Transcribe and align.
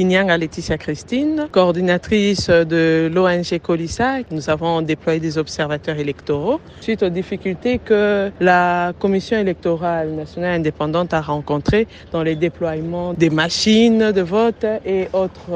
Kinyanga 0.00 0.38
Laetitia 0.38 0.78
Christine, 0.78 1.48
coordinatrice 1.52 2.48
de 2.48 3.10
l'ONG 3.12 3.58
Colissa. 3.62 4.20
Nous 4.30 4.48
avons 4.48 4.80
déployé 4.80 5.20
des 5.20 5.36
observateurs 5.36 5.98
électoraux 5.98 6.58
suite 6.80 7.02
aux 7.02 7.10
difficultés 7.10 7.78
que 7.78 8.32
la 8.40 8.94
Commission 8.98 9.36
électorale 9.36 10.12
nationale 10.12 10.54
indépendante 10.54 11.12
a 11.12 11.20
rencontrées 11.20 11.86
dans 12.12 12.22
les 12.22 12.34
déploiements 12.34 13.12
des 13.12 13.28
machines 13.28 14.10
de 14.10 14.22
vote 14.22 14.64
et 14.86 15.08
autres 15.12 15.50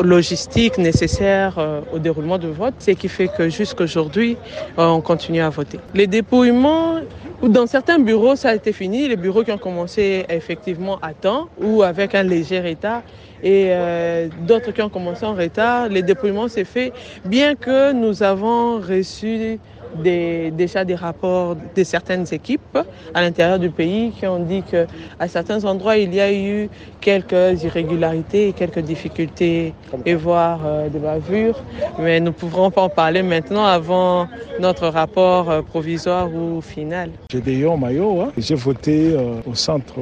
logistiques 0.00 0.78
nécessaires 0.78 1.58
au 1.92 1.98
déroulement 1.98 2.38
du 2.38 2.48
vote, 2.48 2.76
ce 2.78 2.92
qui 2.92 3.08
fait 3.08 3.28
que 3.28 3.50
jusqu'aujourd'hui, 3.50 4.38
on 4.78 5.02
continue 5.02 5.42
à 5.42 5.50
voter. 5.50 5.78
Les 5.92 6.06
dépouillements 6.06 7.00
dans 7.48 7.66
certains 7.66 7.98
bureaux, 7.98 8.36
ça 8.36 8.50
a 8.50 8.54
été 8.54 8.72
fini. 8.72 9.08
Les 9.08 9.16
bureaux 9.16 9.42
qui 9.44 9.50
ont 9.52 9.58
commencé 9.58 10.26
effectivement 10.28 10.98
à 11.00 11.14
temps 11.14 11.48
ou 11.58 11.82
avec 11.82 12.14
un 12.14 12.22
léger 12.22 12.60
retard 12.60 13.02
et 13.42 13.68
euh, 13.70 14.28
d'autres 14.46 14.72
qui 14.72 14.82
ont 14.82 14.90
commencé 14.90 15.24
en 15.24 15.34
retard. 15.34 15.88
Les 15.88 16.02
dépouillements 16.02 16.48
s'est 16.48 16.64
fait 16.64 16.92
bien 17.24 17.54
que 17.54 17.92
nous 17.92 18.22
avons 18.22 18.78
reçu 18.80 19.58
des, 19.96 20.50
déjà 20.50 20.84
des 20.84 20.94
rapports 20.94 21.56
de 21.76 21.84
certaines 21.84 22.26
équipes 22.32 22.78
à 23.14 23.22
l'intérieur 23.22 23.58
du 23.58 23.70
pays 23.70 24.12
qui 24.12 24.26
ont 24.26 24.38
dit 24.38 24.62
que 24.62 24.86
à 25.18 25.28
certains 25.28 25.64
endroits 25.64 25.96
il 25.96 26.14
y 26.14 26.20
a 26.20 26.32
eu 26.32 26.68
quelques 27.00 27.62
irrégularités 27.62 28.48
et 28.48 28.52
quelques 28.52 28.80
difficultés 28.80 29.72
et 30.06 30.14
voire 30.14 30.60
euh, 30.64 30.88
de 30.88 30.98
bavures, 30.98 31.62
mais 31.98 32.20
nous 32.20 32.26
ne 32.26 32.30
pourrons 32.30 32.70
pas 32.70 32.82
en 32.82 32.88
parler 32.88 33.22
maintenant 33.22 33.64
avant 33.64 34.28
notre 34.60 34.88
rapport 34.88 35.50
euh, 35.50 35.62
provisoire 35.62 36.28
ou 36.32 36.60
final. 36.60 37.10
J'ai 37.32 37.40
des 37.40 37.66
maillot, 37.78 38.20
hein. 38.20 38.32
j'ai 38.36 38.54
voté 38.54 39.12
euh, 39.12 39.40
au 39.46 39.54
centre 39.54 39.98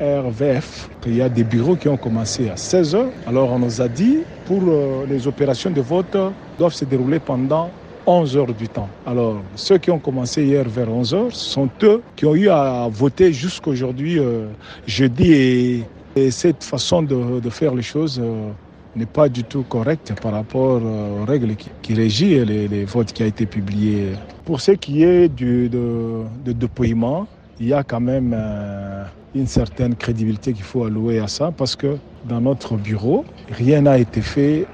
RVF. 0.00 0.88
Il 1.06 1.16
y 1.16 1.22
a 1.22 1.28
des 1.28 1.44
bureaux 1.44 1.76
qui 1.76 1.88
ont 1.88 1.96
commencé 1.96 2.50
à 2.50 2.56
16 2.56 2.94
heures. 2.94 3.10
Alors 3.26 3.52
on 3.52 3.58
nous 3.58 3.80
a 3.80 3.88
dit 3.88 4.18
pour 4.44 4.62
les 5.08 5.26
opérations 5.26 5.70
de 5.70 5.80
vote 5.80 6.16
doivent 6.58 6.72
se 6.72 6.84
dérouler 6.84 7.18
pendant 7.18 7.70
11 8.06 8.36
heures 8.36 8.54
du 8.54 8.68
temps. 8.68 8.88
Alors, 9.04 9.42
ceux 9.56 9.78
qui 9.78 9.90
ont 9.90 9.98
commencé 9.98 10.44
hier 10.44 10.68
vers 10.68 10.88
11 10.88 11.14
heures 11.14 11.34
sont 11.34 11.68
eux 11.82 12.02
qui 12.14 12.24
ont 12.24 12.34
eu 12.34 12.48
à 12.48 12.88
voter 12.90 13.32
jusqu'aujourd'hui, 13.32 14.18
euh, 14.18 14.46
jeudi. 14.86 15.32
Et, 15.32 15.82
et, 16.14 16.30
cette 16.30 16.64
façon 16.64 17.02
de, 17.02 17.50
faire 17.50 17.74
les 17.74 17.82
choses 17.82 18.20
euh, 18.22 18.50
n'est 18.94 19.06
pas 19.06 19.28
du 19.28 19.44
tout 19.44 19.62
correcte 19.62 20.14
par 20.20 20.32
rapport 20.32 20.82
aux 20.82 21.24
règles 21.24 21.54
qui, 21.82 21.94
régissent 21.94 22.46
les, 22.46 22.84
votes 22.84 23.12
qui 23.12 23.22
ont 23.22 23.26
été 23.26 23.44
publiés. 23.46 24.12
Pour 24.44 24.60
ce 24.60 24.72
qui 24.72 25.02
est 25.02 25.28
du 25.28 25.68
de, 25.68 26.52
dépouillement, 26.52 27.26
il 27.60 27.68
y 27.68 27.72
a 27.72 27.82
quand 27.82 28.00
même 28.00 28.34
euh, 28.36 29.04
une 29.34 29.46
certaine 29.46 29.94
crédibilité 29.94 30.52
qu'il 30.52 30.64
faut 30.64 30.84
allouer 30.84 31.18
à 31.18 31.28
ça 31.28 31.52
parce 31.56 31.76
que 31.76 31.96
dans 32.24 32.40
notre 32.40 32.76
bureau, 32.76 33.24
rien 33.50 33.82
n'a 33.82 33.98
été 33.98 34.20
fait 34.20 34.66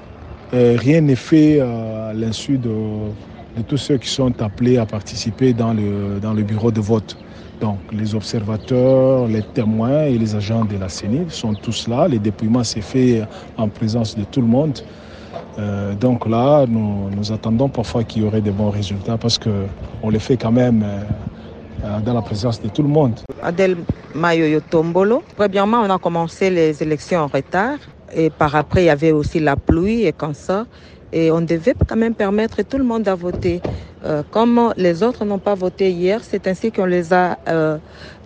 euh, 0.55 0.77
rien 0.79 1.01
n'est 1.01 1.17
fait 1.17 1.59
euh, 1.61 2.11
à 2.11 2.13
l'insu 2.13 2.59
de, 2.59 2.71
tous 3.67 3.79
ceux 3.79 3.97
qui 3.97 4.09
sont 4.09 4.41
appelés 4.43 4.77
à 4.77 4.85
participer 4.85 5.53
dans 5.55 5.73
le, 5.73 6.21
le 6.21 6.43
bureau 6.43 6.71
de 6.71 6.81
vote. 6.81 7.17
Donc 7.61 7.79
les 7.93 8.15
observateurs, 8.15 9.29
les 9.29 9.43
témoins 9.43 10.05
et 10.05 10.19
les 10.19 10.35
agents 10.35 10.65
de 10.65 10.77
la 10.77 10.89
CENI 10.89 11.27
sont 11.29 11.55
tous 11.55 11.89
là. 11.89 12.09
Les 12.09 12.19
dépouillements 12.19 12.65
s'est 12.65 12.81
fait 12.81 13.23
en 13.57 13.69
présence 13.69 14.17
de 14.17 14.25
tout 14.25 14.41
le 14.41 14.47
monde. 14.47 14.79
Euh, 15.59 15.95
donc 15.95 16.29
là, 16.29 16.67
nous, 16.67 17.33
attendons 17.33 17.69
parfois 17.69 18.05
qu'il 18.05 18.23
y 18.23 18.27
aurait 18.27 18.41
de 18.41 18.51
bons 18.51 18.71
résultats 18.71 19.17
parce 19.17 19.39
qu'on 19.39 20.11
les 20.11 20.19
fait 20.19 20.37
quand 20.37 20.53
même 20.53 20.85
dans 22.05 22.15
la 22.15 22.23
présence 22.23 22.61
de 22.61 22.69
tout 22.69 22.83
le 22.83 22.89
monde. 22.89 23.21
Adèle 23.43 23.77
Mayoyo 24.15 24.61
Tombolo. 24.61 25.23
Premièrement, 25.37 25.83
on 25.83 25.91
a 25.91 25.99
commencé 25.99 26.51
les 26.51 26.83
élections 26.83 27.21
en 27.21 27.27
retard. 27.27 27.79
Et 28.15 28.31
par 28.31 28.55
après, 28.55 28.83
il 28.83 28.87
y 28.87 28.91
avait 28.91 29.13
aussi 29.13 29.41
la 29.41 29.57
pluie 29.57 30.05
et 30.05 30.13
comme 30.13 30.35
ça. 30.35 30.67
Et 31.13 31.31
on 31.31 31.41
devait 31.41 31.75
quand 31.87 31.97
même 31.97 32.15
permettre 32.15 32.63
tout 32.63 32.79
le 32.79 32.85
monde 32.85 33.07
à 33.09 33.15
voter. 33.15 33.61
Euh, 34.05 34.23
comme 34.31 34.73
les 34.77 35.03
autres 35.03 35.25
n'ont 35.25 35.39
pas 35.39 35.55
voté 35.55 35.91
hier, 35.91 36.21
c'est 36.25 36.49
ainsi 36.49 36.73
qu'on 36.73 36.87
les 36.87 37.13
a 37.13 37.39
euh, 37.47 37.79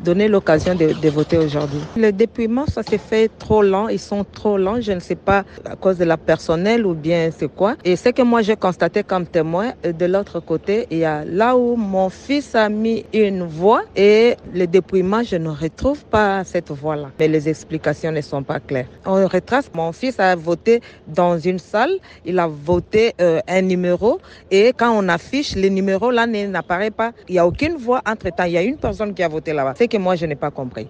donné 0.02 0.26
l'occasion 0.26 0.74
de, 0.74 0.92
de, 0.98 1.08
voter 1.10 1.36
aujourd'hui. 1.36 1.80
Le 1.96 2.12
dépouillement, 2.12 2.64
ça 2.66 2.82
s'est 2.82 2.96
fait 2.98 3.30
trop 3.38 3.62
lent. 3.62 3.88
Ils 3.88 3.98
sont 3.98 4.24
trop 4.24 4.56
lents. 4.56 4.80
Je 4.80 4.92
ne 4.92 5.00
sais 5.00 5.16
pas 5.16 5.44
à 5.66 5.76
cause 5.76 5.98
de 5.98 6.04
la 6.04 6.16
personnel 6.16 6.86
ou 6.86 6.94
bien 6.94 7.30
c'est 7.36 7.48
quoi. 7.48 7.74
Et 7.84 7.96
ce 7.96 8.08
que 8.08 8.22
moi 8.22 8.40
j'ai 8.40 8.56
constaté 8.56 9.02
comme 9.02 9.26
témoin, 9.26 9.72
de 9.84 10.06
l'autre 10.06 10.40
côté, 10.40 10.86
il 10.90 10.98
y 10.98 11.04
a 11.04 11.24
là 11.26 11.56
où 11.56 11.76
mon 11.76 12.08
fils 12.08 12.54
a 12.54 12.70
mis 12.70 13.04
une 13.12 13.42
voix 13.42 13.82
et 13.94 14.36
le 14.54 14.66
dépouillement, 14.66 15.22
je 15.22 15.36
ne 15.36 15.50
retrouve 15.50 16.04
pas 16.06 16.42
cette 16.44 16.70
voix-là. 16.70 17.10
Mais 17.18 17.28
les 17.28 17.48
explications 17.50 18.12
ne 18.12 18.22
sont 18.22 18.42
pas 18.42 18.60
claires. 18.60 18.88
On 19.04 19.26
retrace. 19.26 19.70
Mon 19.74 19.92
fils 19.92 20.18
a 20.20 20.34
voté 20.36 20.80
dans 21.06 21.38
une 21.38 21.58
salle. 21.58 21.92
Il 22.24 22.38
a 22.38 22.46
voté 22.46 22.75
euh, 23.20 23.40
un 23.48 23.62
numéro 23.62 24.18
et 24.50 24.72
quand 24.76 24.92
on 24.92 25.08
affiche 25.08 25.54
les 25.54 25.70
numéros 25.70 26.10
là 26.10 26.26
n'apparaît 26.26 26.90
pas. 26.90 27.12
Il 27.28 27.32
n'y 27.32 27.38
a 27.38 27.46
aucune 27.46 27.76
voix 27.76 28.00
entre-temps. 28.06 28.44
Il 28.44 28.52
y 28.52 28.58
a 28.58 28.62
une 28.62 28.76
personne 28.76 29.14
qui 29.14 29.22
a 29.22 29.28
voté 29.28 29.52
là-bas. 29.52 29.74
C'est 29.76 29.88
que 29.88 29.98
moi, 29.98 30.16
je 30.16 30.26
n'ai 30.26 30.36
pas 30.36 30.50
compris. 30.50 30.88